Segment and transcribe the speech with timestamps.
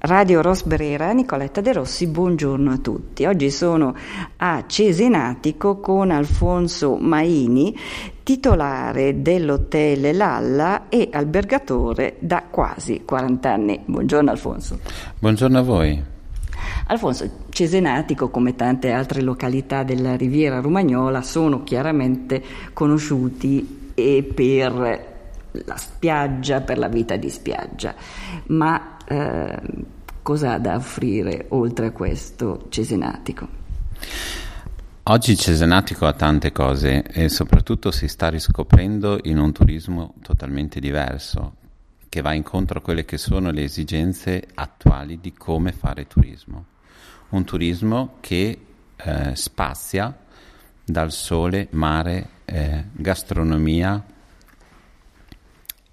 [0.00, 3.24] Radio Rosbrera, Nicoletta De Rossi, buongiorno a tutti.
[3.24, 3.96] Oggi sono
[4.36, 7.76] a Cesenatico con Alfonso Maini,
[8.22, 13.80] titolare dell'hotel Lalla e albergatore da quasi 40 anni.
[13.84, 14.78] Buongiorno Alfonso.
[15.18, 16.02] Buongiorno a voi.
[16.86, 22.40] Alfonso, Cesenatico, come tante altre località della Riviera Romagnola, sono chiaramente
[22.72, 23.92] conosciuti
[24.32, 25.16] per
[25.52, 27.94] la spiaggia, per la vita di spiaggia,
[28.48, 29.60] ma eh,
[30.22, 33.48] cosa ha da offrire oltre a questo Cesenatico?
[35.04, 41.54] Oggi Cesenatico ha tante cose e soprattutto si sta riscoprendo in un turismo totalmente diverso,
[42.10, 46.66] che va incontro a quelle che sono le esigenze attuali di come fare turismo.
[47.30, 48.58] Un turismo che
[48.96, 50.14] eh, spazia
[50.84, 54.04] dal sole, mare, eh, gastronomia,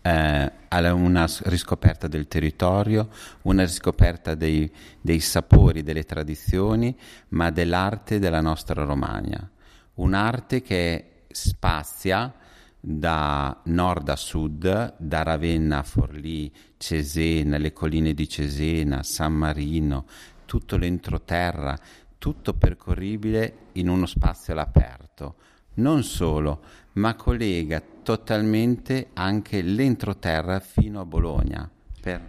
[0.05, 3.09] eh, una riscoperta del territorio,
[3.43, 6.95] una riscoperta dei, dei sapori, delle tradizioni,
[7.29, 9.49] ma dell'arte della nostra Romagna.
[9.95, 12.31] Un'arte che spazia
[12.79, 20.05] da nord a sud, da Ravenna a Forlì, Cesena, le colline di Cesena, San Marino,
[20.45, 21.75] tutto l'entroterra,
[22.19, 25.35] tutto percorribile in uno spazio all'aperto.
[25.75, 26.61] Non solo,
[26.93, 32.21] ma collega totalmente anche l'entroterra fino a Bologna per,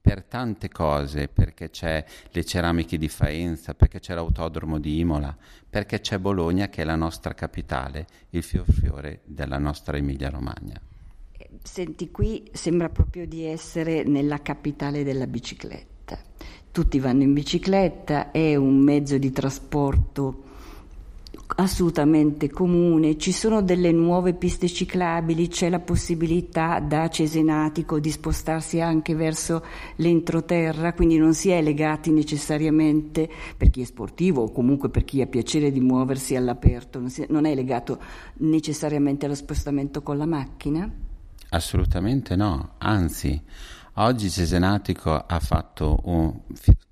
[0.00, 5.34] per, tante cose, perché c'è le ceramiche di Faenza, perché c'è l'autodromo di Imola,
[5.70, 10.78] perché c'è Bologna che è la nostra capitale, il fior fiore della nostra Emilia Romagna.
[11.62, 16.18] Senti, qui sembra proprio di essere nella capitale della bicicletta.
[16.70, 20.42] Tutti vanno in bicicletta, è un mezzo di trasporto
[21.60, 28.80] assolutamente comune, ci sono delle nuove piste ciclabili, c'è la possibilità da Cesenatico di spostarsi
[28.80, 29.64] anche verso
[29.96, 35.20] l'entroterra, quindi non si è legati necessariamente per chi è sportivo o comunque per chi
[35.20, 37.98] ha piacere di muoversi all'aperto, non, si, non è legato
[38.34, 40.88] necessariamente allo spostamento con la macchina?
[41.50, 43.42] Assolutamente no, anzi,
[44.00, 46.42] oggi Cesenatico ha fatto un,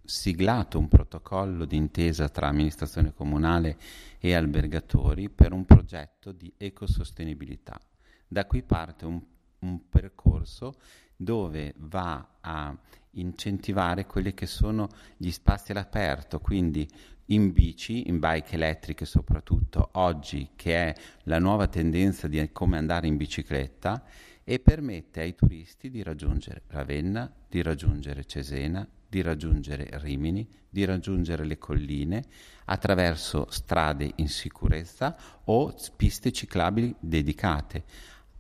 [0.05, 3.77] siglato un protocollo d'intesa tra amministrazione comunale
[4.19, 7.79] e albergatori per un progetto di ecosostenibilità.
[8.27, 9.21] Da qui parte un,
[9.61, 10.75] un percorso
[11.15, 12.77] dove va a
[13.13, 16.89] incentivare quelli che sono gli spazi all'aperto, quindi
[17.27, 23.07] in bici, in bike elettriche soprattutto, oggi che è la nuova tendenza di come andare
[23.07, 24.05] in bicicletta
[24.49, 31.45] e permette ai turisti di raggiungere Ravenna, di raggiungere Cesena, di raggiungere Rimini, di raggiungere
[31.45, 32.23] le colline
[32.67, 37.83] attraverso strade in sicurezza o piste ciclabili dedicate.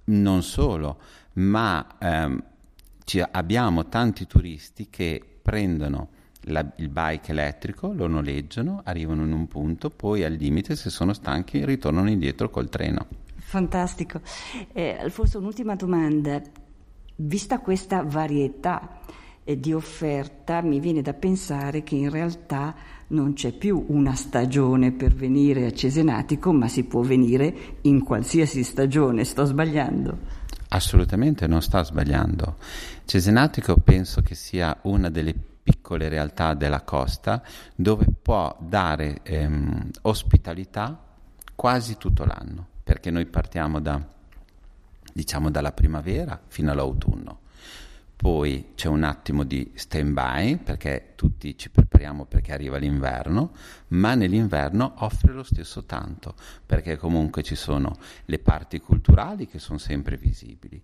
[0.04, 1.00] Non solo,
[1.34, 2.44] ma ehm,
[3.32, 6.10] abbiamo tanti turisti che prendono
[6.42, 11.12] la, il bike elettrico, lo noleggiano, arrivano in un punto, poi al limite, se sono
[11.12, 13.24] stanchi, ritornano indietro col treno.
[13.46, 14.20] Fantastico.
[14.72, 16.42] Eh, Alfonso, un'ultima domanda.
[17.14, 18.98] Vista questa varietà,
[19.44, 22.74] di offerta, mi viene da pensare che in realtà
[23.08, 28.64] non c'è più una stagione per venire a Cesenatico, ma si può venire in qualsiasi
[28.64, 29.22] stagione.
[29.22, 30.18] Sto sbagliando?
[30.70, 32.56] Assolutamente non sta sbagliando.
[33.04, 37.40] Cesenatico penso che sia una delle piccole realtà della costa
[37.76, 41.00] dove può dare ehm, ospitalità
[41.54, 42.66] quasi tutto l'anno,
[43.06, 44.04] perché noi partiamo da,
[45.12, 47.40] diciamo, dalla primavera fino all'autunno.
[48.16, 53.52] Poi c'è un attimo di stand by perché tutti ci prepariamo perché arriva l'inverno,
[53.88, 56.34] ma nell'inverno offre lo stesso tanto
[56.64, 60.82] perché comunque ci sono le parti culturali che sono sempre visibili,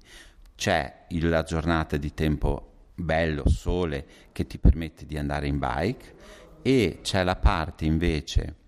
[0.54, 6.14] c'è la giornata di tempo bello, sole che ti permette di andare in bike
[6.62, 8.60] e c'è la parte invece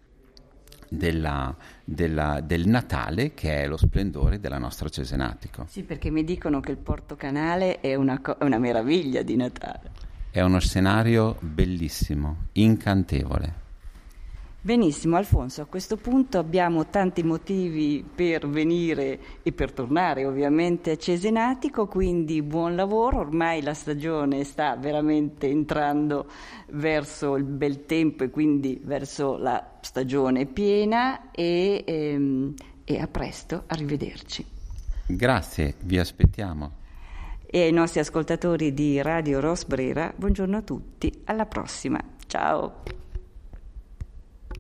[0.89, 5.67] della, della, del Natale che è lo splendore della nostra Cesenatico.
[5.69, 9.91] Sì, perché mi dicono che il Porto Canale è una, una meraviglia di Natale.
[10.31, 13.63] È uno scenario bellissimo, incantevole.
[14.65, 20.97] Benissimo, Alfonso, a questo punto abbiamo tanti motivi per venire e per tornare ovviamente a
[20.97, 26.31] Cesenatico, quindi buon lavoro, ormai la stagione sta veramente entrando
[26.71, 33.65] verso il bel tempo e quindi verso la stagione piena e, ehm, e a presto,
[33.67, 34.47] arrivederci.
[35.09, 36.71] Grazie, vi aspettiamo.
[37.45, 43.04] E ai nostri ascoltatori di Radio Rosbrera, buongiorno a tutti, alla prossima, ciao.